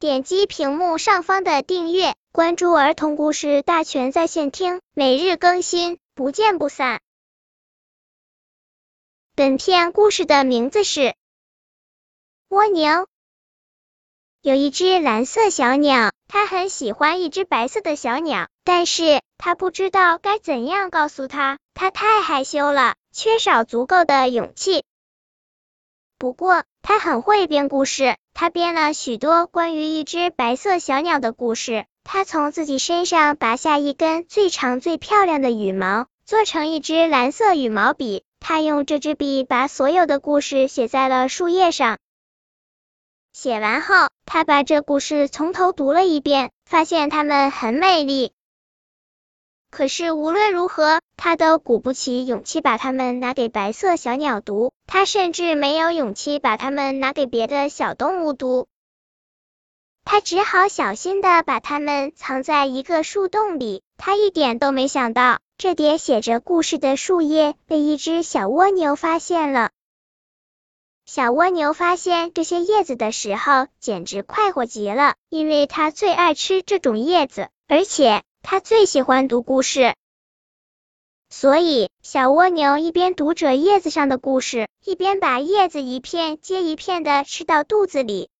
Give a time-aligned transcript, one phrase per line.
[0.00, 7.00] 点击屏幕上方的订阅，关注儿童故事大全在线听，每日更新，不见不散。
[9.34, 11.00] 本片故事的名字是
[12.46, 12.88] 《蜗牛》。
[14.40, 24.84] 有一只蓝色小鸟，它很喜欢一只白色的小鸟，但是它不知道该怎样告诉它，它太害羞了，缺少足够的勇气。
[26.18, 31.84] 不过，他很会编故事，他编了许多关于一只白色小鸟的故事。
[32.02, 38.24] 他从自己身上拔下一根最长最漂亮的羽毛，做成一支蓝色羽毛笔。
[38.40, 41.98] 他用这支笔把所有的故事写在了树叶上。
[43.34, 48.32] 写完后，他把这故事从头读了一遍，发现它们很美丽。
[49.70, 58.66] 可是无论如何，他都鼓不起勇气把它们拿给白色小鸟读，他甚至没有勇气把它们拿给别的小动物读。
[60.04, 63.82] 他只好小心的把它们藏在一个树洞里。
[63.98, 69.70] 他一点都没想到，这叠写着故事的树叶被一只小蜗牛发现了。
[71.04, 78.22] 小蜗牛发现这些叶子的时候，简直快活极了，因为它最爱吃这种叶子，而且。
[78.50, 79.94] 他最喜欢读故事，
[81.28, 88.30] 所以小蜗牛一边读着叶子上的故事，一边把叶子一片接一片的吃到肚子里。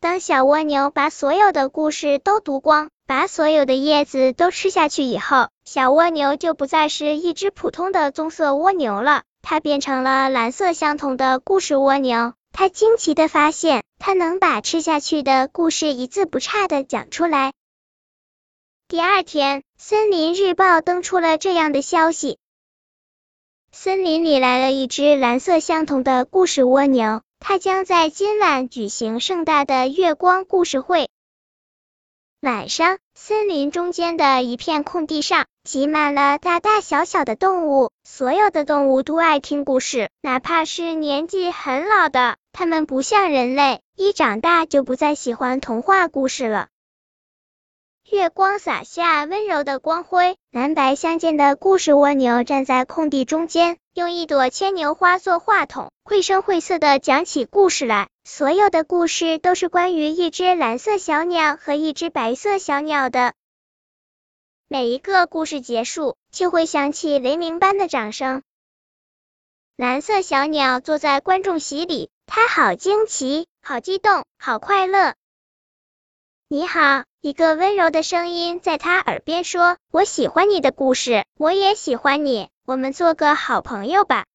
[0.00, 12.34] 当小蜗牛把所有的故事都读光，把所有的叶子都吃下去以后，小蜗牛就不再是一只普通的棕色蜗牛了，它变成了蓝色相同的故事蜗牛。
[12.52, 17.54] 它惊奇的发现，它能把吃下去的故事一字不差的讲出来。
[18.86, 22.38] 第二天，森林日报登出了这样的消息：
[23.72, 31.08] 森林里来了一只蓝色相同的故事蜗牛，它将在今晚举行盛大的月光故事会。
[32.42, 46.68] 晚上，森林中间的一片空地上挤满了大大小小的动物，所有的动物都爱听故事，哪怕是年纪很老的，它们不像人类，一长大就不再喜欢童话故事了。
[48.10, 58.10] 月光洒下温柔的光辉，蓝白相间的故事蜗牛站在空地中间，用一朵牵牛花做话筒，绘声绘色的讲起故事来。
[58.22, 63.32] 所有的故事都是关于一只蓝色小鸟和一只白色小鸟的。
[64.68, 68.42] 每一个故事结束，就会响起雷鸣般的掌声。
[69.76, 75.14] 蓝色小鸟坐在观众席里，它好惊奇，好激动，好快乐。
[76.48, 77.04] 你好。
[77.24, 84.26] 一个温柔的声音在他耳边说：“我喜欢你的故事，我也喜欢你，我们做个好朋友吧。”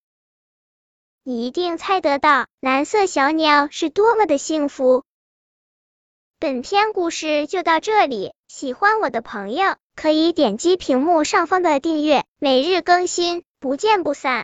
[1.22, 5.04] 你一定猜得到，蓝色小鸟是多么的幸福。
[6.40, 14.38] 本篇故事就到这里，喜欢我的朋友可以点击屏幕上方的订阅，每日更新，不见不散。